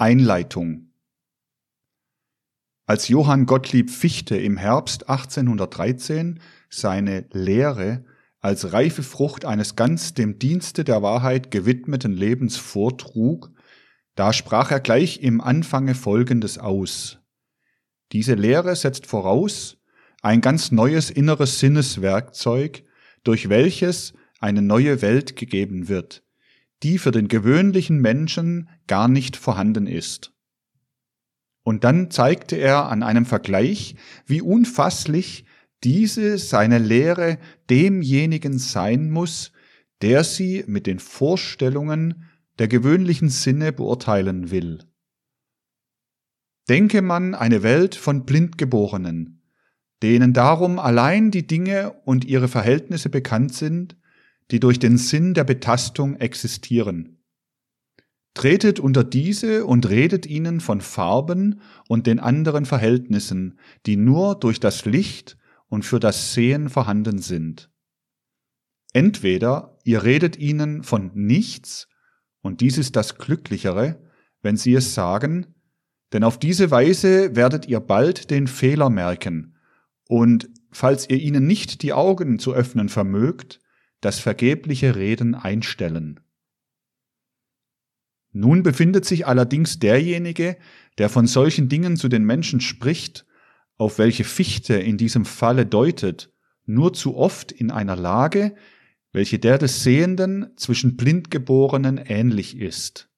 Einleitung 0.00 0.94
Als 2.86 3.08
Johann 3.08 3.44
Gottlieb 3.44 3.90
Fichte 3.90 4.34
im 4.34 4.56
Herbst 4.56 5.10
1813 5.10 6.40
seine 6.70 7.26
Lehre 7.32 8.06
als 8.40 8.72
reife 8.72 9.02
Frucht 9.02 9.44
eines 9.44 9.76
ganz 9.76 10.14
dem 10.14 10.38
Dienste 10.38 10.84
der 10.84 11.02
Wahrheit 11.02 11.50
gewidmeten 11.50 12.12
Lebens 12.14 12.56
vortrug, 12.56 13.50
da 14.14 14.32
sprach 14.32 14.70
er 14.70 14.80
gleich 14.80 15.20
im 15.20 15.42
Anfange 15.42 15.94
Folgendes 15.94 16.56
aus. 16.56 17.18
Diese 18.12 18.32
Lehre 18.32 18.76
setzt 18.76 19.06
voraus 19.06 19.76
ein 20.22 20.40
ganz 20.40 20.72
neues 20.72 21.10
inneres 21.10 21.58
Sinneswerkzeug, 21.58 22.84
durch 23.22 23.50
welches 23.50 24.14
eine 24.38 24.62
neue 24.62 25.02
Welt 25.02 25.36
gegeben 25.36 25.88
wird, 25.88 26.22
die 26.82 26.98
für 26.98 27.10
den 27.10 27.28
gewöhnlichen 27.28 28.00
Menschen 28.00 28.68
gar 28.86 29.08
nicht 29.08 29.36
vorhanden 29.36 29.86
ist. 29.86 30.32
Und 31.62 31.84
dann 31.84 32.10
zeigte 32.10 32.56
er 32.56 32.88
an 32.88 33.02
einem 33.02 33.26
Vergleich, 33.26 33.96
wie 34.26 34.40
unfasslich 34.40 35.44
diese 35.84 36.38
seine 36.38 36.78
Lehre 36.78 37.38
demjenigen 37.68 38.58
sein 38.58 39.10
muss, 39.10 39.52
der 40.02 40.24
sie 40.24 40.64
mit 40.66 40.86
den 40.86 40.98
Vorstellungen 40.98 42.24
der 42.58 42.68
gewöhnlichen 42.68 43.28
Sinne 43.28 43.72
beurteilen 43.72 44.50
will. 44.50 44.84
Denke 46.68 47.02
man 47.02 47.34
eine 47.34 47.62
Welt 47.62 47.94
von 47.94 48.24
Blindgeborenen, 48.24 49.42
denen 50.02 50.32
darum 50.32 50.78
allein 50.78 51.30
die 51.30 51.46
Dinge 51.46 51.92
und 52.04 52.24
ihre 52.24 52.48
Verhältnisse 52.48 53.10
bekannt 53.10 53.54
sind, 53.54 53.96
die 54.50 54.60
durch 54.60 54.78
den 54.78 54.98
Sinn 54.98 55.34
der 55.34 55.44
Betastung 55.44 56.16
existieren. 56.16 57.18
Tretet 58.34 58.78
unter 58.78 59.04
diese 59.04 59.66
und 59.66 59.88
redet 59.88 60.26
ihnen 60.26 60.60
von 60.60 60.80
Farben 60.80 61.60
und 61.88 62.06
den 62.06 62.20
anderen 62.20 62.64
Verhältnissen, 62.64 63.58
die 63.86 63.96
nur 63.96 64.38
durch 64.38 64.60
das 64.60 64.84
Licht 64.84 65.36
und 65.68 65.84
für 65.84 66.00
das 66.00 66.32
Sehen 66.34 66.68
vorhanden 66.68 67.18
sind. 67.18 67.70
Entweder 68.92 69.78
ihr 69.84 70.02
redet 70.02 70.36
ihnen 70.36 70.82
von 70.82 71.10
nichts, 71.14 71.88
und 72.42 72.60
dies 72.60 72.78
ist 72.78 72.96
das 72.96 73.18
Glücklichere, 73.18 74.02
wenn 74.42 74.56
sie 74.56 74.74
es 74.74 74.94
sagen, 74.94 75.54
denn 76.12 76.24
auf 76.24 76.38
diese 76.38 76.70
Weise 76.70 77.36
werdet 77.36 77.66
ihr 77.66 77.80
bald 77.80 78.30
den 78.30 78.46
Fehler 78.46 78.90
merken, 78.90 79.56
und 80.08 80.48
falls 80.72 81.08
ihr 81.08 81.18
ihnen 81.18 81.46
nicht 81.46 81.82
die 81.82 81.92
Augen 81.92 82.38
zu 82.38 82.52
öffnen 82.52 82.88
vermögt, 82.88 83.60
das 84.00 84.18
vergebliche 84.18 84.96
Reden 84.96 85.34
einstellen. 85.34 86.20
Nun 88.32 88.62
befindet 88.62 89.04
sich 89.04 89.26
allerdings 89.26 89.78
derjenige, 89.78 90.56
der 90.98 91.08
von 91.08 91.26
solchen 91.26 91.68
Dingen 91.68 91.96
zu 91.96 92.08
den 92.08 92.24
Menschen 92.24 92.60
spricht, 92.60 93.26
auf 93.76 93.98
welche 93.98 94.24
Fichte 94.24 94.74
in 94.74 94.98
diesem 94.98 95.24
Falle 95.24 95.66
deutet, 95.66 96.32
nur 96.64 96.92
zu 96.92 97.16
oft 97.16 97.50
in 97.50 97.70
einer 97.70 97.96
Lage, 97.96 98.54
welche 99.12 99.38
der 99.38 99.58
des 99.58 99.82
Sehenden 99.82 100.52
zwischen 100.56 100.96
Blindgeborenen 100.96 101.98
ähnlich 101.98 102.56
ist. 102.56 103.08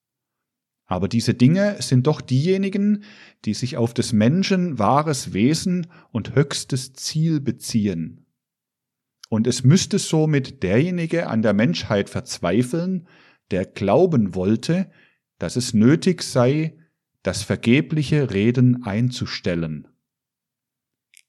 Aber 0.87 1.09
diese 1.09 1.35
Dinge 1.35 1.81
sind 1.81 2.07
doch 2.07 2.21
diejenigen, 2.21 3.05
die 3.45 3.55
sich 3.55 3.77
auf 3.77 3.95
des 3.95 4.13
Menschen 4.13 4.79
wahres 4.79 5.33
Wesen 5.33 5.87
und 6.11 6.35
höchstes 6.35 6.93
Ziel 6.93 7.41
beziehen. 7.41 8.22
Und 9.33 9.47
es 9.47 9.65
müsste 9.65 9.99
somit 9.99 10.63
derjenige 10.63 11.27
an 11.27 11.41
der 11.41 11.55
Menschheit 11.55 12.11
verzweifeln, 12.11 13.09
der 13.51 13.65
glauben 13.65 14.35
wollte, 14.35 14.91
dass 15.39 15.57
es 15.57 15.73
nötig 15.73 16.23
sei, 16.23 16.77
das 17.23 17.43
vergebliche 17.43 18.31
Reden 18.31 18.85
einzustellen. 18.85 19.89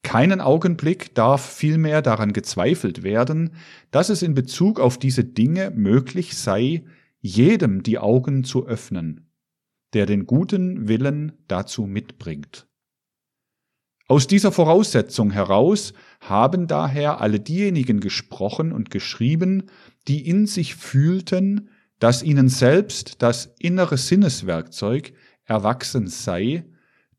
Keinen 0.01 0.41
Augenblick 0.41 1.15
darf 1.15 1.49
vielmehr 1.49 2.01
daran 2.01 2.33
gezweifelt 2.33 3.03
werden, 3.03 3.55
dass 3.89 4.09
es 4.09 4.21
in 4.21 4.33
Bezug 4.33 4.81
auf 4.81 4.97
diese 4.97 5.23
Dinge 5.23 5.71
möglich 5.71 6.35
sei, 6.35 6.83
jedem 7.21 7.83
die 7.83 7.99
Augen 7.99 8.43
zu 8.43 8.67
öffnen, 8.67 9.29
der 9.93 10.07
den 10.07 10.27
guten 10.27 10.89
Willen 10.89 11.31
dazu 11.47 11.85
mitbringt. 11.85 12.67
Aus 14.07 14.27
dieser 14.27 14.51
Voraussetzung 14.51 15.31
heraus 15.31 15.93
haben 16.19 16.67
daher 16.67 17.21
alle 17.21 17.39
diejenigen 17.39 18.01
gesprochen 18.01 18.73
und 18.73 18.89
geschrieben, 18.89 19.63
die 20.07 20.27
in 20.27 20.45
sich 20.45 20.75
fühlten, 20.75 21.69
dass 21.99 22.21
ihnen 22.21 22.49
selbst 22.49 23.21
das 23.21 23.53
innere 23.59 23.97
Sinneswerkzeug 23.97 25.13
erwachsen 25.45 26.07
sei, 26.07 26.65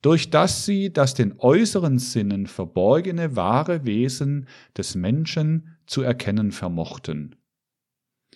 durch 0.02 0.28
das 0.28 0.66
sie 0.66 0.92
das 0.92 1.14
den 1.14 1.38
äußeren 1.38 1.98
Sinnen 1.98 2.46
verborgene 2.46 3.34
wahre 3.34 3.86
Wesen 3.86 4.46
des 4.76 4.94
Menschen 4.94 5.78
zu 5.86 6.02
erkennen 6.02 6.52
vermochten. 6.52 7.36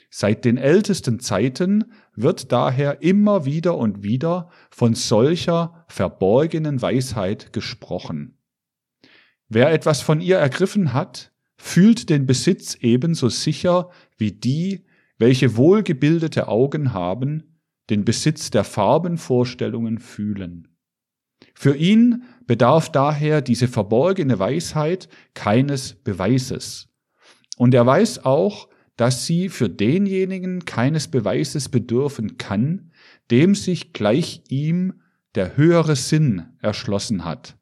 Seit 0.09 0.47
den 0.47 0.57
ältesten 0.57 1.21
Zeiten 1.21 1.93
wird 2.15 2.51
daher 2.51 3.03
immer 3.03 3.45
wieder 3.45 3.77
und 3.77 4.03
wieder 4.03 4.49
von 4.71 4.95
solcher 4.95 5.85
verborgenen 5.89 6.81
Weisheit 6.81 7.53
gesprochen. 7.53 8.38
Wer 9.49 9.73
etwas 9.73 10.03
von 10.03 10.21
ihr 10.21 10.37
ergriffen 10.37 10.93
hat, 10.93 11.33
fühlt 11.57 12.11
den 12.11 12.27
Besitz 12.27 12.77
ebenso 12.81 13.29
sicher 13.29 13.91
wie 14.17 14.33
die, 14.33 14.85
welche 15.19 15.57
wohlgebildete 15.57 16.49
Augen 16.49 16.93
haben, 16.93 17.59
den 17.91 18.05
Besitz 18.05 18.51
der 18.51 18.65
Farbenvorstellungen 18.65 19.99
fühlen. 19.99 20.69
Für 21.55 21.75
ihn 21.75 22.25
bedarf 22.47 22.91
daher 22.91 23.41
diese 23.43 23.69
verborgene 23.69 24.39
Weisheit 24.39 25.09
keines 25.35 25.95
Beweises. 25.95 26.89
Und 27.57 27.75
er 27.75 27.87
weiß 27.87 28.25
auch, 28.25 28.69
dass 28.97 29.27
sie 29.27 29.49
für 29.49 29.69
denjenigen 29.69 30.65
keines 30.65 31.09
Beweises 31.09 31.69
bedürfen 31.69 32.37
kann, 32.37 32.93
dem 33.31 33.55
sich 33.55 33.93
gleich 33.93 34.43
ihm 34.49 35.01
der 35.35 35.57
höhere 35.57 35.97
Sinn 35.97 36.47
erschlossen 36.61 37.25
hat. 37.25 37.58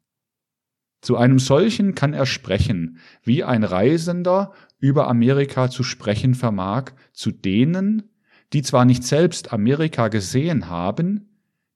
Zu 1.07 1.15
einem 1.15 1.39
solchen 1.39 1.95
kann 1.95 2.13
er 2.13 2.25
sprechen, 2.25 2.97
wie 3.23 3.41
ein 3.45 3.63
Reisender 3.63 4.51
über 4.77 5.07
Amerika 5.07 5.69
zu 5.69 5.81
sprechen 5.81 6.35
vermag, 6.35 6.91
zu 7.13 7.31
denen, 7.31 8.09
die 8.51 8.61
zwar 8.61 8.83
nicht 8.83 9.05
selbst 9.05 9.53
Amerika 9.53 10.09
gesehen 10.09 10.69
haben, 10.69 11.29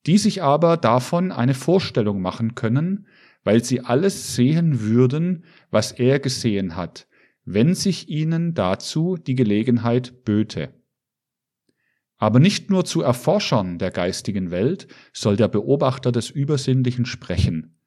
die 0.05 0.17
sich 0.17 0.43
aber 0.43 0.75
davon 0.75 1.31
eine 1.31 1.53
Vorstellung 1.53 2.21
machen 2.21 2.55
können, 2.55 3.07
weil 3.45 3.63
sie 3.63 3.79
alles 3.79 4.35
sehen 4.35 4.81
würden, 4.81 5.45
was 5.69 5.93
er 5.93 6.19
gesehen 6.19 6.75
hat, 6.75 7.07
wenn 7.45 7.73
sich 7.73 8.09
ihnen 8.09 8.53
dazu 8.53 9.15
die 9.15 9.35
Gelegenheit 9.35 10.25
böte. 10.25 10.73
Aber 12.17 12.41
nicht 12.41 12.69
nur 12.69 12.83
zu 12.83 13.01
Erforschern 13.01 13.79
der 13.79 13.91
geistigen 13.91 14.51
Welt 14.51 14.89
soll 15.13 15.37
der 15.37 15.47
Beobachter 15.47 16.11
des 16.11 16.29
Übersinnlichen 16.29 17.05
sprechen, 17.05 17.77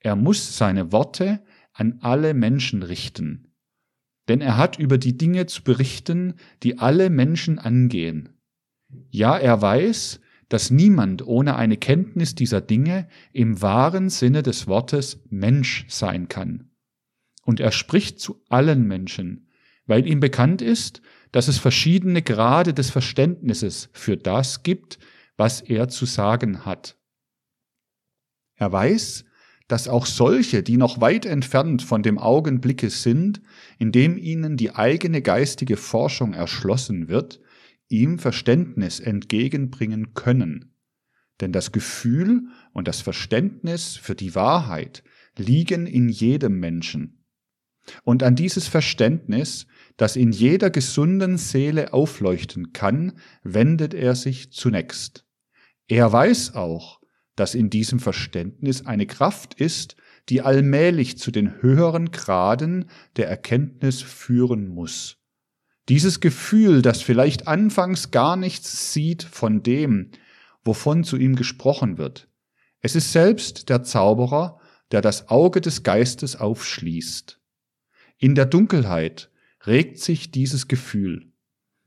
er 0.00 0.16
muss 0.16 0.56
seine 0.56 0.92
Worte 0.92 1.42
an 1.72 1.98
alle 2.00 2.34
Menschen 2.34 2.82
richten. 2.82 3.52
Denn 4.28 4.40
er 4.40 4.56
hat 4.56 4.78
über 4.78 4.98
die 4.98 5.16
Dinge 5.16 5.46
zu 5.46 5.62
berichten, 5.62 6.34
die 6.62 6.78
alle 6.78 7.10
Menschen 7.10 7.58
angehen. 7.58 8.30
Ja, 9.10 9.36
er 9.36 9.60
weiß, 9.60 10.20
dass 10.48 10.70
niemand 10.70 11.26
ohne 11.26 11.56
eine 11.56 11.76
Kenntnis 11.76 12.34
dieser 12.34 12.60
Dinge 12.60 13.08
im 13.32 13.60
wahren 13.62 14.08
Sinne 14.08 14.42
des 14.42 14.66
Wortes 14.66 15.22
Mensch 15.28 15.86
sein 15.88 16.28
kann. 16.28 16.70
Und 17.44 17.60
er 17.60 17.72
spricht 17.72 18.20
zu 18.20 18.42
allen 18.48 18.86
Menschen, 18.86 19.48
weil 19.86 20.06
ihm 20.06 20.20
bekannt 20.20 20.62
ist, 20.62 21.02
dass 21.32 21.48
es 21.48 21.58
verschiedene 21.58 22.22
Grade 22.22 22.74
des 22.74 22.90
Verständnisses 22.90 23.90
für 23.92 24.16
das 24.16 24.62
gibt, 24.62 24.98
was 25.36 25.60
er 25.60 25.88
zu 25.88 26.06
sagen 26.06 26.64
hat. 26.64 26.96
Er 28.54 28.72
weiß, 28.72 29.25
dass 29.68 29.88
auch 29.88 30.06
solche, 30.06 30.62
die 30.62 30.76
noch 30.76 31.00
weit 31.00 31.26
entfernt 31.26 31.82
von 31.82 32.02
dem 32.02 32.18
Augenblicke 32.18 32.90
sind, 32.90 33.40
in 33.78 33.92
dem 33.92 34.16
ihnen 34.16 34.56
die 34.56 34.74
eigene 34.74 35.22
geistige 35.22 35.76
Forschung 35.76 36.34
erschlossen 36.34 37.08
wird, 37.08 37.40
ihm 37.88 38.18
Verständnis 38.18 39.00
entgegenbringen 39.00 40.14
können. 40.14 40.72
Denn 41.40 41.52
das 41.52 41.72
Gefühl 41.72 42.48
und 42.72 42.88
das 42.88 43.00
Verständnis 43.00 43.96
für 43.96 44.14
die 44.14 44.34
Wahrheit 44.34 45.02
liegen 45.36 45.86
in 45.86 46.08
jedem 46.08 46.58
Menschen. 46.58 47.24
Und 48.02 48.22
an 48.22 48.34
dieses 48.34 48.66
Verständnis, 48.66 49.66
das 49.96 50.16
in 50.16 50.32
jeder 50.32 50.70
gesunden 50.70 51.38
Seele 51.38 51.92
aufleuchten 51.92 52.72
kann, 52.72 53.18
wendet 53.42 53.94
er 53.94 54.14
sich 54.16 54.50
zunächst. 54.52 55.24
Er 55.86 56.12
weiß 56.12 56.54
auch, 56.54 57.00
dass 57.36 57.54
in 57.54 57.70
diesem 57.70 58.00
Verständnis 58.00 58.86
eine 58.86 59.06
Kraft 59.06 59.54
ist, 59.54 59.96
die 60.28 60.42
allmählich 60.42 61.18
zu 61.18 61.30
den 61.30 61.62
höheren 61.62 62.10
Graden 62.10 62.86
der 63.16 63.28
Erkenntnis 63.28 64.02
führen 64.02 64.68
muss. 64.68 65.18
Dieses 65.88 66.20
Gefühl, 66.20 66.82
das 66.82 67.02
vielleicht 67.02 67.46
anfangs 67.46 68.10
gar 68.10 68.36
nichts 68.36 68.92
sieht 68.92 69.22
von 69.22 69.62
dem, 69.62 70.10
wovon 70.64 71.04
zu 71.04 71.16
ihm 71.16 71.36
gesprochen 71.36 71.96
wird. 71.96 72.28
Es 72.80 72.96
ist 72.96 73.12
selbst 73.12 73.68
der 73.68 73.84
Zauberer, 73.84 74.58
der 74.90 75.00
das 75.00 75.28
Auge 75.28 75.60
des 75.60 75.82
Geistes 75.84 76.36
aufschließt. 76.36 77.40
In 78.18 78.34
der 78.34 78.46
Dunkelheit 78.46 79.30
regt 79.66 79.98
sich 79.98 80.30
dieses 80.30 80.68
Gefühl. 80.68 81.30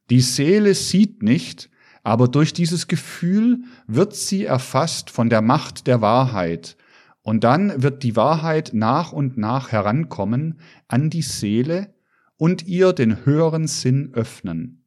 Die 0.10 0.22
Seele 0.22 0.74
sieht 0.76 1.22
nicht, 1.24 1.70
aber 2.04 2.28
durch 2.28 2.54
dieses 2.54 2.88
Gefühl 2.88 3.64
wird 3.88 4.16
sie 4.16 4.46
erfasst 4.46 5.10
von 5.10 5.30
der 5.30 5.42
Macht 5.42 5.88
der 5.88 6.02
Wahrheit, 6.02 6.78
und 7.22 7.44
dann 7.44 7.84
wird 7.84 8.04
die 8.04 8.16
Wahrheit 8.16 8.72
nach 8.74 9.12
und 9.12 9.38
nach 9.38 9.72
herankommen 9.72 10.60
an 10.88 11.10
die 11.10 11.22
Seele 11.22 11.94
und 12.38 12.66
ihr 12.66 12.94
den 12.94 13.26
höheren 13.26 13.68
Sinn 13.68 14.12
öffnen. 14.14 14.86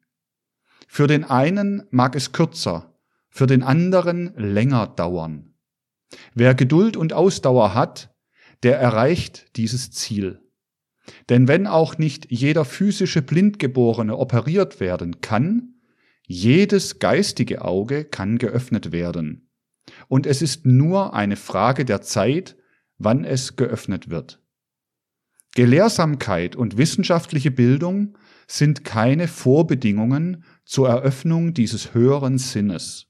Für 0.88 1.06
den 1.06 1.24
einen 1.24 1.84
mag 1.90 2.16
es 2.16 2.32
kürzer, 2.32 2.94
für 3.28 3.46
den 3.46 3.62
anderen 3.62 4.34
länger 4.36 4.86
dauern. 4.86 5.54
Wer 6.34 6.54
Geduld 6.54 6.96
und 6.96 7.12
Ausdauer 7.12 7.74
hat, 7.74 8.14
der 8.62 8.78
erreicht 8.78 9.56
dieses 9.56 9.90
Ziel. 9.90 10.40
Denn 11.28 11.48
wenn 11.48 11.66
auch 11.66 11.98
nicht 11.98 12.30
jeder 12.30 12.64
physische 12.64 13.22
Blindgeborene 13.22 14.16
operiert 14.16 14.80
werden 14.80 15.20
kann, 15.20 15.74
jedes 16.32 16.98
geistige 16.98 17.62
Auge 17.62 18.04
kann 18.04 18.38
geöffnet 18.38 18.90
werden. 18.90 19.50
Und 20.08 20.26
es 20.26 20.42
ist 20.42 20.64
nur 20.64 21.14
eine 21.14 21.36
Frage 21.36 21.84
der 21.84 22.00
Zeit, 22.02 22.56
wann 22.98 23.24
es 23.24 23.56
geöffnet 23.56 24.10
wird. 24.10 24.40
Gelehrsamkeit 25.54 26.56
und 26.56 26.78
wissenschaftliche 26.78 27.50
Bildung 27.50 28.16
sind 28.46 28.84
keine 28.84 29.28
Vorbedingungen 29.28 30.44
zur 30.64 30.88
Eröffnung 30.88 31.52
dieses 31.52 31.92
höheren 31.92 32.38
Sinnes. 32.38 33.08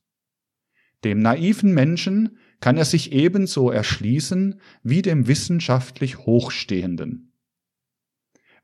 Dem 1.05 1.21
naiven 1.21 1.73
Menschen 1.73 2.39
kann 2.61 2.77
er 2.77 2.85
sich 2.85 3.13
ebenso 3.13 3.71
erschließen 3.71 4.61
wie 4.83 5.03
dem 5.03 5.29
wissenschaftlich 5.29 6.19
Hochstehenden. 6.19 7.33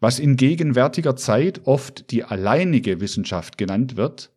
Was 0.01 0.19
in 0.19 0.37
gegenwärtiger 0.37 1.17
Zeit 1.17 1.63
oft 1.65 2.11
die 2.11 2.25
alleinige 2.25 3.01
Wissenschaft 3.01 3.59
genannt 3.59 3.97
wird, 3.97 4.33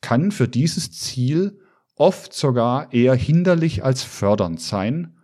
kann 0.00 0.32
für 0.32 0.48
dieses 0.48 0.92
Ziel 0.92 1.60
oft 1.94 2.32
sogar 2.32 2.92
eher 2.92 3.14
hinderlich 3.14 3.84
als 3.84 4.02
fördernd 4.02 4.60
sein, 4.60 5.16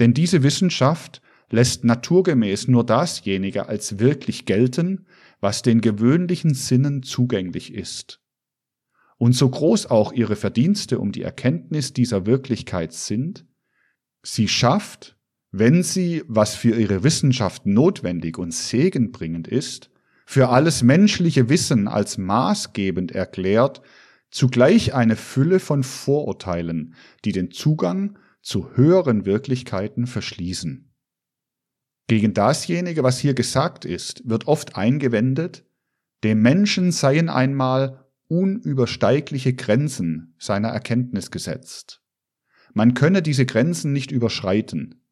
denn 0.00 0.14
diese 0.14 0.42
Wissenschaft 0.42 1.20
lässt 1.50 1.84
naturgemäß 1.84 2.68
nur 2.68 2.84
dasjenige 2.84 3.68
als 3.68 3.98
wirklich 3.98 4.46
gelten, 4.46 5.06
was 5.40 5.62
den 5.62 5.80
gewöhnlichen 5.80 6.54
Sinnen 6.54 7.02
zugänglich 7.02 7.72
ist. 7.72 8.20
Und 9.18 9.32
so 9.32 9.48
groß 9.48 9.86
auch 9.86 10.12
ihre 10.12 10.36
Verdienste 10.36 10.98
um 10.98 11.12
die 11.12 11.22
Erkenntnis 11.22 11.92
dieser 11.92 12.26
Wirklichkeit 12.26 12.92
sind, 12.92 13.46
sie 14.22 14.48
schafft, 14.48 15.16
wenn 15.52 15.82
sie, 15.82 16.22
was 16.26 16.54
für 16.54 16.78
ihre 16.78 17.02
Wissenschaft 17.02 17.64
notwendig 17.66 18.36
und 18.38 18.52
segenbringend 18.52 19.48
ist, 19.48 19.90
für 20.26 20.48
alles 20.48 20.82
menschliche 20.82 21.48
Wissen 21.48 21.88
als 21.88 22.18
maßgebend 22.18 23.12
erklärt, 23.12 23.80
zugleich 24.30 24.94
eine 24.94 25.16
Fülle 25.16 25.60
von 25.60 25.82
Vorurteilen, 25.82 26.94
die 27.24 27.32
den 27.32 27.50
Zugang 27.50 28.18
zu 28.42 28.76
höheren 28.76 29.24
Wirklichkeiten 29.26 30.06
verschließen. 30.06 30.92
Gegen 32.08 32.34
dasjenige, 32.34 33.02
was 33.02 33.18
hier 33.18 33.34
gesagt 33.34 33.84
ist, 33.84 34.28
wird 34.28 34.46
oft 34.46 34.76
eingewendet, 34.76 35.64
dem 36.22 36.40
Menschen 36.42 36.92
seien 36.92 37.28
einmal 37.28 38.06
unübersteigliche 38.28 39.54
Grenzen 39.54 40.34
seiner 40.38 40.68
Erkenntnis 40.68 41.30
gesetzt. 41.30 42.02
Man 42.72 42.94
könne 42.94 43.22
diese 43.22 43.46
Grenzen 43.46 43.92
nicht 43.92 44.10
überschreiten. 44.10 45.02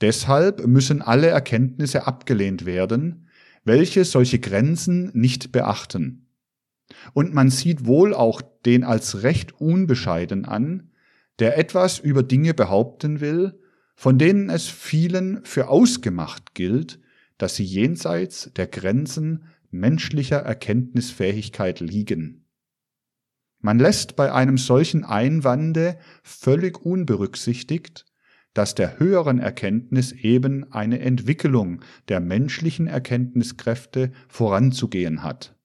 Deshalb 0.00 0.66
müssen 0.66 1.02
alle 1.02 1.28
Erkenntnisse 1.28 2.06
abgelehnt 2.06 2.64
werden, 2.64 3.28
welche 3.64 4.04
solche 4.04 4.38
Grenzen 4.38 5.10
nicht 5.14 5.52
beachten. 5.52 6.31
Und 7.12 7.34
man 7.34 7.50
sieht 7.50 7.86
wohl 7.86 8.14
auch 8.14 8.42
den 8.64 8.84
als 8.84 9.22
recht 9.22 9.60
unbescheiden 9.60 10.44
an, 10.44 10.90
der 11.38 11.58
etwas 11.58 11.98
über 11.98 12.22
Dinge 12.22 12.54
behaupten 12.54 13.20
will, 13.20 13.58
von 13.94 14.18
denen 14.18 14.50
es 14.50 14.68
vielen 14.68 15.44
für 15.44 15.68
ausgemacht 15.68 16.54
gilt, 16.54 17.00
dass 17.38 17.56
sie 17.56 17.64
jenseits 17.64 18.52
der 18.54 18.66
Grenzen 18.66 19.44
menschlicher 19.70 20.38
Erkenntnisfähigkeit 20.38 21.80
liegen. 21.80 22.46
Man 23.60 23.78
lässt 23.78 24.16
bei 24.16 24.32
einem 24.32 24.58
solchen 24.58 25.04
Einwande 25.04 25.98
völlig 26.22 26.84
unberücksichtigt, 26.84 28.06
dass 28.54 28.74
der 28.74 28.98
höheren 28.98 29.38
Erkenntnis 29.38 30.12
eben 30.12 30.70
eine 30.72 30.98
Entwicklung 31.00 31.80
der 32.08 32.20
menschlichen 32.20 32.86
Erkenntniskräfte 32.86 34.12
voranzugehen 34.28 35.22
hat. 35.22 35.56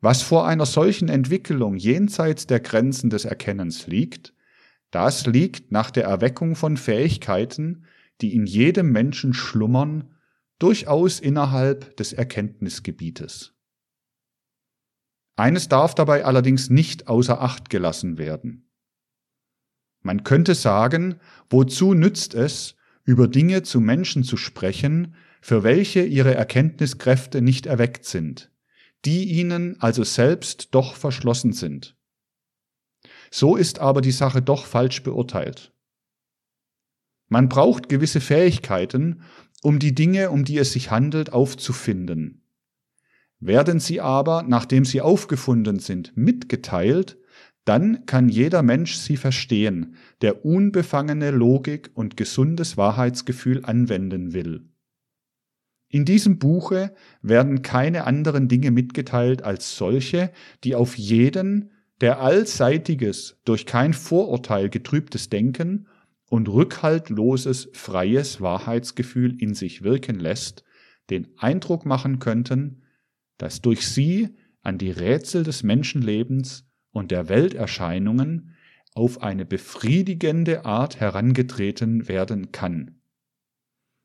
Was 0.00 0.22
vor 0.22 0.46
einer 0.46 0.66
solchen 0.66 1.08
Entwicklung 1.08 1.76
jenseits 1.76 2.46
der 2.46 2.60
Grenzen 2.60 3.10
des 3.10 3.24
Erkennens 3.24 3.86
liegt, 3.86 4.32
das 4.90 5.26
liegt 5.26 5.72
nach 5.72 5.90
der 5.90 6.04
Erweckung 6.04 6.54
von 6.54 6.76
Fähigkeiten, 6.76 7.84
die 8.20 8.34
in 8.34 8.46
jedem 8.46 8.90
Menschen 8.90 9.34
schlummern, 9.34 10.14
durchaus 10.58 11.20
innerhalb 11.20 11.96
des 11.96 12.12
Erkenntnisgebietes. 12.12 13.54
Eines 15.36 15.68
darf 15.68 15.94
dabei 15.94 16.24
allerdings 16.24 16.68
nicht 16.68 17.06
außer 17.06 17.40
Acht 17.40 17.70
gelassen 17.70 18.18
werden. 18.18 18.68
Man 20.00 20.24
könnte 20.24 20.54
sagen, 20.54 21.20
wozu 21.48 21.94
nützt 21.94 22.34
es, 22.34 22.76
über 23.04 23.28
Dinge 23.28 23.62
zu 23.62 23.80
Menschen 23.80 24.24
zu 24.24 24.36
sprechen, 24.36 25.14
für 25.40 25.62
welche 25.62 26.02
ihre 26.02 26.34
Erkenntniskräfte 26.34 27.40
nicht 27.40 27.66
erweckt 27.66 28.04
sind, 28.04 28.50
die 29.04 29.24
ihnen 29.24 29.80
also 29.80 30.04
selbst 30.04 30.74
doch 30.74 30.96
verschlossen 30.96 31.52
sind. 31.52 31.96
So 33.30 33.56
ist 33.56 33.78
aber 33.78 34.00
die 34.00 34.12
Sache 34.12 34.42
doch 34.42 34.66
falsch 34.66 35.02
beurteilt. 35.02 35.72
Man 37.28 37.48
braucht 37.48 37.88
gewisse 37.88 38.20
Fähigkeiten, 38.20 39.22
um 39.62 39.78
die 39.78 39.94
Dinge, 39.94 40.30
um 40.30 40.44
die 40.44 40.58
es 40.58 40.72
sich 40.72 40.90
handelt, 40.90 41.32
aufzufinden. 41.32 42.42
Werden 43.40 43.80
sie 43.80 44.00
aber, 44.00 44.42
nachdem 44.42 44.84
sie 44.84 45.00
aufgefunden 45.00 45.78
sind, 45.78 46.16
mitgeteilt, 46.16 47.18
dann 47.64 48.06
kann 48.06 48.30
jeder 48.30 48.62
Mensch 48.62 48.94
sie 48.94 49.18
verstehen, 49.18 49.96
der 50.22 50.44
unbefangene 50.44 51.30
Logik 51.30 51.90
und 51.94 52.16
gesundes 52.16 52.76
Wahrheitsgefühl 52.78 53.64
anwenden 53.64 54.32
will. 54.32 54.66
In 55.88 56.04
diesem 56.04 56.38
Buche 56.38 56.94
werden 57.22 57.62
keine 57.62 58.04
anderen 58.04 58.48
Dinge 58.48 58.70
mitgeteilt 58.70 59.42
als 59.42 59.76
solche, 59.76 60.30
die 60.64 60.74
auf 60.74 60.96
jeden, 60.98 61.70
der 62.00 62.20
allseitiges, 62.20 63.40
durch 63.44 63.64
kein 63.64 63.94
Vorurteil 63.94 64.68
getrübtes 64.68 65.30
Denken 65.30 65.88
und 66.28 66.48
rückhaltloses, 66.48 67.70
freies 67.72 68.40
Wahrheitsgefühl 68.40 69.40
in 69.40 69.54
sich 69.54 69.82
wirken 69.82 70.20
lässt, 70.20 70.62
den 71.08 71.28
Eindruck 71.38 71.86
machen 71.86 72.18
könnten, 72.18 72.82
dass 73.38 73.62
durch 73.62 73.86
sie 73.86 74.36
an 74.60 74.76
die 74.76 74.90
Rätsel 74.90 75.42
des 75.42 75.62
Menschenlebens 75.62 76.66
und 76.90 77.10
der 77.10 77.30
Welterscheinungen 77.30 78.54
auf 78.94 79.22
eine 79.22 79.46
befriedigende 79.46 80.66
Art 80.66 81.00
herangetreten 81.00 82.08
werden 82.08 82.52
kann. 82.52 82.97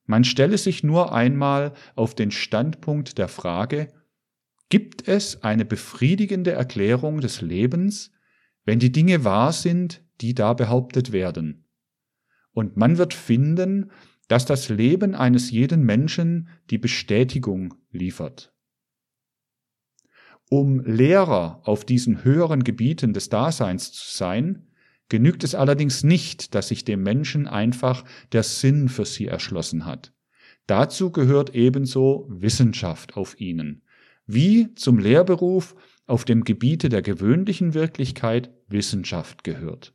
Man 0.06 0.24
stelle 0.24 0.58
sich 0.58 0.84
nur 0.84 1.14
einmal 1.14 1.74
auf 1.96 2.16
den 2.16 2.32
Standpunkt 2.32 3.18
der 3.18 3.28
Frage, 3.28 3.88
gibt 4.70 5.08
es 5.08 5.44
eine 5.44 5.66
befriedigende 5.66 6.52
Erklärung 6.52 7.22
des 7.22 7.42
Lebens, 7.42 8.12
wenn 8.66 8.80
die 8.80 8.92
Dinge 8.92 9.24
wahr 9.24 9.54
sind, 9.54 10.04
die 10.22 10.34
da 10.34 10.54
behauptet 10.54 11.12
werden? 11.12 11.66
Und 12.52 12.78
man 12.78 12.98
wird 12.98 13.14
finden, 13.14 13.92
dass 14.28 14.46
das 14.46 14.70
Leben 14.70 15.16
eines 15.16 15.52
jeden 15.52 15.84
Menschen 15.84 16.50
die 16.70 16.78
Bestätigung 16.78 17.76
liefert. 17.92 18.54
Um 20.50 20.82
Lehrer 20.82 21.62
auf 21.66 21.86
diesen 21.86 22.24
höheren 22.24 22.64
Gebieten 22.64 23.14
des 23.14 23.30
Daseins 23.30 23.92
zu 23.92 24.16
sein, 24.16 24.68
genügt 25.10 25.44
es 25.44 25.56
allerdings 25.56 26.04
nicht, 26.04 26.56
dass 26.56 26.70
sich 26.70 26.86
dem 26.86 27.04
Menschen 27.04 27.48
einfach 27.48 28.04
der 28.32 28.44
Sinn 28.44 28.90
für 28.90 29.06
sie 29.06 29.28
erschlossen 29.28 29.86
hat. 29.86 30.14
Dazu 30.68 31.12
gehört 31.12 31.54
ebenso 31.56 32.26
Wissenschaft 32.30 33.18
auf 33.18 33.40
ihnen, 33.40 33.84
wie 34.26 34.74
zum 34.76 34.98
Lehrberuf 34.98 35.76
auf 36.06 36.26
dem 36.26 36.44
Gebiete 36.44 36.90
der 36.90 37.02
gewöhnlichen 37.02 37.74
Wirklichkeit 37.74 38.52
Wissenschaft 38.68 39.44
gehört. 39.44 39.94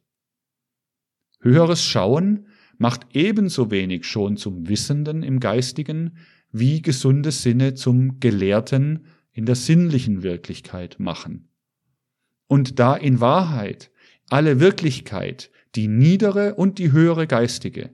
Höheres 1.41 1.85
Schauen 1.85 2.47
macht 2.77 3.07
ebenso 3.13 3.71
wenig 3.71 4.05
schon 4.05 4.37
zum 4.37 4.69
Wissenden 4.69 5.23
im 5.23 5.41
Geistigen, 5.41 6.19
wie 6.51 6.83
gesunde 6.83 7.33
Sinne 7.33 7.75
zum 7.75 8.21
Gelehrten 8.21 9.05
in 9.33 9.47
der 9.47 9.55
sinnlichen 9.55 10.23
Wirklichkeit 10.23 10.99
machen. 10.99 11.49
Und 12.47 12.79
da 12.79 12.97
in 12.97 13.21
Wahrheit 13.21 13.91
alle 14.31 14.61
Wirklichkeit, 14.61 15.51
die 15.75 15.89
niedere 15.89 16.55
und 16.55 16.79
die 16.79 16.93
höhere 16.93 17.27
geistige, 17.27 17.91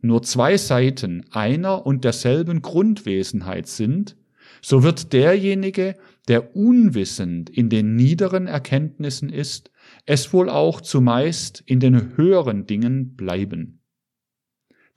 nur 0.00 0.22
zwei 0.22 0.56
Seiten 0.56 1.24
einer 1.30 1.86
und 1.86 2.04
derselben 2.04 2.62
Grundwesenheit 2.62 3.68
sind, 3.68 4.16
so 4.60 4.82
wird 4.82 5.12
derjenige, 5.12 5.96
der 6.28 6.56
unwissend 6.56 7.50
in 7.50 7.68
den 7.68 7.96
niederen 7.96 8.46
Erkenntnissen 8.46 9.28
ist, 9.28 9.70
es 10.06 10.32
wohl 10.32 10.48
auch 10.48 10.80
zumeist 10.80 11.62
in 11.66 11.80
den 11.80 12.16
höheren 12.16 12.66
Dingen 12.66 13.16
bleiben. 13.16 13.80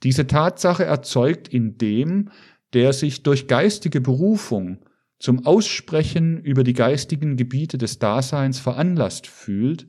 Diese 0.02 0.26
Tatsache 0.26 0.84
erzeugt 0.84 1.48
in 1.48 1.78
dem, 1.78 2.30
der 2.74 2.92
sich 2.92 3.22
durch 3.22 3.48
geistige 3.48 4.00
Berufung 4.00 4.84
zum 5.18 5.46
Aussprechen 5.46 6.38
über 6.38 6.62
die 6.62 6.74
geistigen 6.74 7.36
Gebiete 7.36 7.78
des 7.78 7.98
Daseins 7.98 8.58
veranlasst 8.58 9.26
fühlt, 9.26 9.86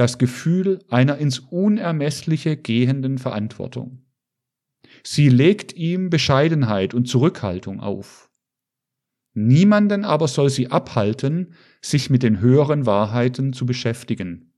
das 0.00 0.16
Gefühl 0.16 0.82
einer 0.88 1.18
ins 1.18 1.40
Unermessliche 1.40 2.56
gehenden 2.56 3.18
Verantwortung. 3.18 4.02
Sie 5.04 5.28
legt 5.28 5.74
ihm 5.74 6.08
Bescheidenheit 6.08 6.94
und 6.94 7.06
Zurückhaltung 7.06 7.80
auf. 7.80 8.30
Niemanden 9.34 10.06
aber 10.06 10.26
soll 10.26 10.48
sie 10.48 10.70
abhalten, 10.70 11.52
sich 11.82 12.08
mit 12.08 12.22
den 12.22 12.40
höheren 12.40 12.86
Wahrheiten 12.86 13.52
zu 13.52 13.66
beschäftigen. 13.66 14.54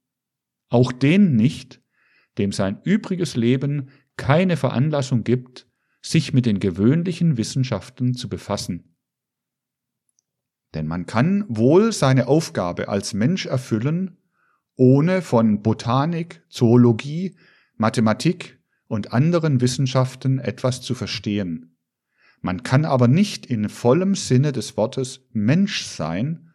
Auch 0.68 0.92
den 0.92 1.34
nicht, 1.34 1.82
dem 2.38 2.52
sein 2.52 2.80
übriges 2.84 3.34
Leben 3.34 3.88
keine 4.16 4.56
Veranlassung 4.56 5.24
gibt, 5.24 5.66
sich 6.02 6.32
mit 6.32 6.46
den 6.46 6.60
gewöhnlichen 6.60 7.36
Wissenschaften 7.36 8.14
zu 8.14 8.28
befassen. 8.28 8.96
Denn 10.72 10.86
man 10.86 11.06
kann 11.06 11.44
wohl 11.48 11.92
seine 11.92 12.28
Aufgabe 12.28 12.88
als 12.88 13.12
Mensch 13.12 13.46
erfüllen, 13.46 14.21
ohne 14.76 15.22
von 15.22 15.62
Botanik, 15.62 16.42
Zoologie, 16.48 17.36
Mathematik 17.76 18.58
und 18.86 19.12
anderen 19.12 19.60
Wissenschaften 19.60 20.38
etwas 20.38 20.80
zu 20.80 20.94
verstehen. 20.94 21.76
Man 22.40 22.62
kann 22.62 22.84
aber 22.84 23.08
nicht 23.08 23.46
in 23.46 23.68
vollem 23.68 24.14
Sinne 24.14 24.52
des 24.52 24.76
Wortes 24.76 25.26
Mensch 25.32 25.84
sein, 25.84 26.52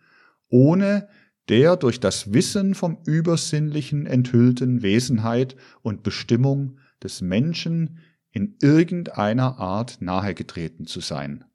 ohne 0.49 1.07
der 1.49 1.77
durch 1.77 1.99
das 1.99 2.33
Wissen 2.33 2.75
vom 2.75 2.97
Übersinnlichen 3.05 4.05
enthüllten 4.05 4.81
Wesenheit 4.81 5.55
und 5.81 6.03
Bestimmung 6.03 6.79
des 7.01 7.21
Menschen 7.21 7.99
in 8.31 8.57
irgendeiner 8.61 9.57
Art 9.57 10.01
nahegetreten 10.01 10.85
zu 10.85 10.99
sein. 10.99 11.45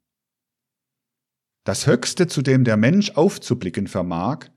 Das 1.63 1.87
Höchste, 1.87 2.27
zu 2.27 2.41
dem 2.41 2.63
der 2.63 2.75
Mensch 2.75 3.11
aufzublicken 3.11 3.87
vermag, 3.87 4.49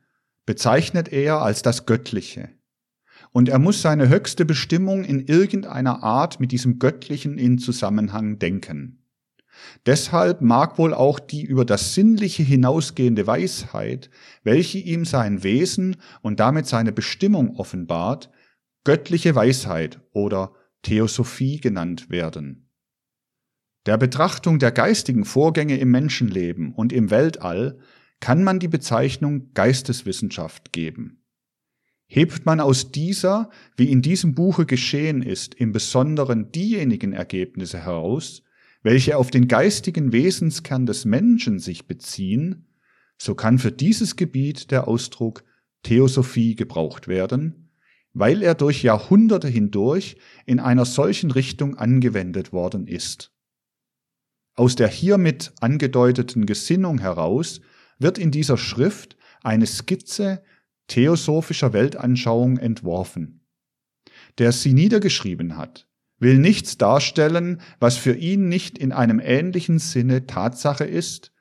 bezeichnet 0.47 1.09
er 1.13 1.43
als 1.43 1.63
das 1.63 1.85
Göttliche. 1.85 2.49
Und 3.33 3.49
er 3.49 3.59
muss 3.59 3.83
seine 3.83 4.09
höchste 4.09 4.47
Bestimmung 4.47 5.05
in 5.05 5.27
irgendeiner 5.27 6.03
Art 6.03 6.41
mit 6.41 6.53
diesem 6.53 6.79
Göttlichen 6.79 7.37
in 7.37 7.59
Zusammenhang 7.59 8.39
denken. 8.39 9.03
Deshalb 9.87 10.41
mag 10.43 10.79
wohl 10.79 10.95
auch 10.95 11.19
die 11.19 11.43
über 11.43 11.65
das 11.65 11.95
Sinnliche 11.95 12.43
hinausgehende 12.43 13.27
Weisheit, 13.27 14.11
welche 14.43 14.79
ihm 14.79 15.05
sein 15.05 15.43
Wesen 15.43 15.97
und 16.23 16.41
damit 16.41 16.67
seine 16.67 16.93
Bestimmung 16.93 17.57
offenbart, 17.57 18.31
göttliche 18.85 19.35
Weisheit 19.35 20.01
oder 20.13 20.53
Theosophie 20.83 21.59
genannt 21.59 22.11
werden. 22.11 22.71
Der 23.87 23.97
Betrachtung 23.97 24.59
der 24.59 24.73
geistigen 24.73 25.25
Vorgänge 25.25 25.79
im 25.79 25.91
Menschenleben 25.91 26.73
und 26.75 26.93
im 26.93 27.11
Weltall 27.11 27.79
kann 28.21 28.45
man 28.45 28.59
die 28.59 28.69
Bezeichnung 28.69 29.53
Geisteswissenschaft 29.55 30.73
geben. 30.73 31.23
Hebt 32.09 32.47
man 32.47 32.61
aus 32.61 32.93
dieser, 32.93 33.51
wie 33.77 33.91
in 33.91 34.01
diesem 34.01 34.35
Buche 34.35 34.65
geschehen 34.65 35.23
ist, 35.23 35.55
im 35.55 35.73
Besonderen 35.73 36.53
diejenigen 36.53 37.13
Ergebnisse 37.13 37.79
heraus, 37.79 38.43
welche 38.83 39.17
auf 39.17 39.31
den 39.31 39.49
geistigen 39.49 40.13
Wesenskern 40.13 40.87
des 40.87 41.05
Menschen 41.05 41.59
sich 41.59 41.87
beziehen, 41.87 42.69
so 43.19 43.35
kann 43.35 43.59
für 43.59 43.73
dieses 43.73 44.15
Gebiet 44.15 44.71
der 44.71 44.87
Ausdruck 44.87 45.43
Theosophie 45.83 46.55
gebraucht 46.55 47.09
werden, 47.09 47.71
weil 48.13 48.43
er 48.43 48.55
durch 48.55 48.83
Jahrhunderte 48.83 49.49
hindurch 49.49 50.17
in 50.47 50.61
einer 50.61 50.85
solchen 50.85 51.31
Richtung 51.31 51.77
angewendet 51.77 52.53
worden 52.53 52.87
ist. 52.87 53.33
Aus 54.55 54.75
der 54.75 54.89
hiermit 54.89 55.53
angedeuteten 55.61 56.47
Gesinnung 56.47 56.99
heraus 56.99 57.61
wird 57.99 58.19
in 58.19 58.31
dieser 58.31 58.57
Schrift 58.57 59.17
eine 59.43 59.67
Skizze 59.67 60.43
theosophischer 60.89 61.73
Weltanschauung 61.73 62.59
entworfen. 62.59 63.41
Der 64.39 64.53
sie 64.53 64.73
niedergeschrieben 64.73 65.57
hat, 65.57 65.89
will 66.19 66.39
nichts 66.39 66.79
darstellen, 66.79 67.61
was 67.79 67.97
für 67.97 68.15
ihn 68.15 68.49
nicht 68.49 68.79
in 68.79 68.93
einem 68.93 69.21
ähnlichen 69.21 69.79
Sinne 69.79 70.27
Tatsache 70.27 70.85
ist, 70.85 71.33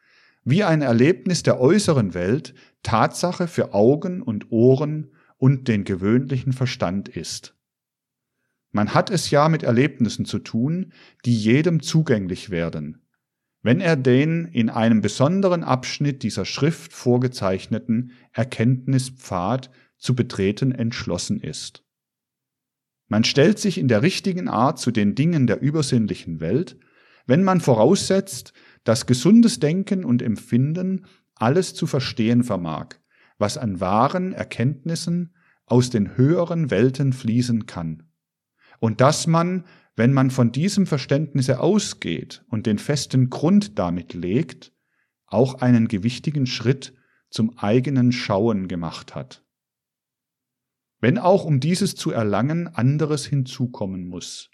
wie 0.44 0.64
ein 0.64 0.82
Erlebnis 0.82 1.44
der 1.44 1.60
äußeren 1.60 2.14
Welt 2.14 2.54
Tatsache 2.84 3.48
für 3.48 3.74
Augen 3.74 4.22
und 4.22 4.52
Ohren 4.52 5.12
und 5.38 5.68
den 5.68 5.84
gewöhnlichen 5.84 6.54
Verstand 6.54 7.10
ist. 7.10 7.56
Man 8.72 8.94
hat 8.94 9.10
es 9.10 9.32
ja 9.32 9.50
mit 9.50 9.64
Erlebnissen 9.64 10.26
zu 10.26 10.40
tun, 10.40 10.92
die 11.24 11.36
jedem 11.36 11.82
zugänglich 11.82 12.50
werden, 12.50 13.05
wenn 13.65 13.81
er 13.81 13.95
den 13.95 14.45
in 14.45 14.69
einem 14.69 15.01
besonderen 15.01 15.63
Abschnitt 15.63 16.22
dieser 16.22 16.45
Schrift 16.45 16.93
vorgezeichneten 16.93 18.12
Erkenntnispfad 18.31 19.72
zu 19.98 20.13
betreten 20.13 20.72
entschlossen 20.72 21.39
ist. 21.39 21.84
Man 23.07 23.24
stellt 23.24 23.57
sich 23.57 23.79
in 23.79 23.88
der 23.88 24.03
richtigen 24.03 24.50
Art 24.50 24.77
zu 24.77 24.91
den 24.91 25.15
Dingen 25.15 25.48
der 25.48 25.63
übersinnlichen 25.63 26.41
Welt, 26.41 26.77
wenn 27.25 27.43
man 27.43 27.60
voraussetzt, 27.60 28.53
dass 28.84 29.07
gesundes 29.07 29.60
Denken 29.60 30.05
und 30.05 30.22
Empfinden 30.22 31.07
alles 31.34 31.74
zu 31.74 31.88
verstehen 31.88 32.43
vermag, 32.43 32.89
was 33.39 33.57
an 33.57 33.79
wahren 33.79 34.31
Erkenntnissen 34.31 35.34
aus 35.65 35.89
den 35.89 36.15
höheren 36.17 36.69
Welten 36.69 37.13
fließen 37.13 37.65
kann, 37.65 38.03
und 38.77 39.01
dass 39.01 39.25
man 39.25 39.65
wenn 39.96 40.14
man 40.14 40.30
von 40.30 40.52
diesem 40.52 40.86
Verständnisse 40.86 41.60
ausgeht 41.60 42.44
und 42.50 42.66
den 42.66 42.78
festen 42.78 43.30
Grund 43.30 43.80
damit 43.80 44.14
legt, 44.14 44.74
auch 45.25 45.56
einen 45.56 45.88
gewichtigen 45.88 46.46
Schritt 46.46 46.94
zum 47.30 47.58
eigenen 47.58 48.12
Schauen 48.12 48.68
gemacht 48.68 49.16
hat. 49.16 49.44
Wenn 51.00 51.18
auch 51.18 51.46
um 51.46 51.60
dieses 51.60 51.96
zu 51.96 52.12
erlangen 52.12 52.68
anderes 52.68 53.25
hinzukommen 53.25 54.08
muss. 54.08 54.50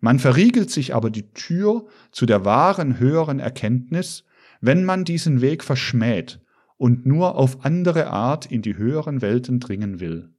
Man 0.00 0.18
verriegelt 0.18 0.70
sich 0.70 0.94
aber 0.94 1.10
die 1.10 1.30
Tür 1.32 1.86
zu 2.10 2.24
der 2.24 2.44
wahren 2.44 2.98
höheren 2.98 3.38
Erkenntnis, 3.38 4.24
wenn 4.60 4.84
man 4.84 5.04
diesen 5.04 5.40
Weg 5.40 5.62
verschmäht 5.62 6.40
und 6.76 7.04
nur 7.04 7.34
auf 7.34 7.64
andere 7.64 8.08
Art 8.08 8.46
in 8.46 8.62
die 8.62 8.76
höheren 8.76 9.20
Welten 9.20 9.60
dringen 9.60 10.00
will. 10.00 10.32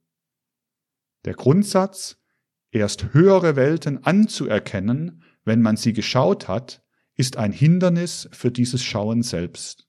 Der 1.24 1.34
Grundsatz, 1.34 2.21
Erst 2.72 3.12
höhere 3.12 3.54
Welten 3.54 4.02
anzuerkennen, 4.02 5.22
wenn 5.44 5.60
man 5.60 5.76
sie 5.76 5.92
geschaut 5.92 6.48
hat, 6.48 6.82
ist 7.14 7.36
ein 7.36 7.52
Hindernis 7.52 8.28
für 8.32 8.50
dieses 8.50 8.82
Schauen 8.82 9.22
selbst. 9.22 9.86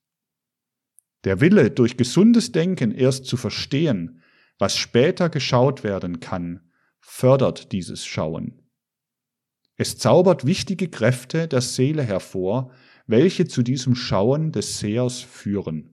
Der 1.23 1.39
Wille, 1.39 1.71
durch 1.71 1.95
gesundes 1.95 2.51
Denken 2.51 2.91
erst 2.91 3.25
zu 3.25 3.37
verstehen, 3.37 4.21
was 4.59 4.77
später 4.77 5.29
geschaut 5.29 5.85
werden 5.85 6.19
kann, 6.19 6.69
fördert 6.99 7.71
dieses 7.71 8.05
Schauen. 8.05 8.61
Es 9.77 9.97
zaubert 9.97 10.45
wichtige 10.45 10.89
Kräfte 10.89 11.47
der 11.47 11.61
Seele 11.61 12.03
hervor, 12.03 12.73
welche 13.07 13.47
zu 13.47 13.63
diesem 13.63 13.95
Schauen 13.95 14.51
des 14.51 14.79
Sehers 14.79 15.21
führen. 15.21 15.92